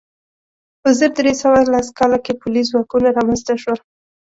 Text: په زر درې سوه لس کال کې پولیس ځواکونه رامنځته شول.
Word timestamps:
په 0.81 0.89
زر 0.97 1.11
درې 1.19 1.33
سوه 1.41 1.59
لس 1.73 1.87
کال 1.97 2.11
کې 2.25 2.39
پولیس 2.41 2.65
ځواکونه 2.71 3.07
رامنځته 3.17 3.53
شول. 3.61 3.79